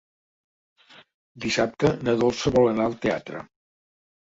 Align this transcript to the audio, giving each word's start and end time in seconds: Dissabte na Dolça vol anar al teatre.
Dissabte 1.43 1.93
na 2.09 2.17
Dolça 2.23 2.55
vol 2.59 2.73
anar 2.73 2.91
al 2.91 2.99
teatre. 3.07 3.47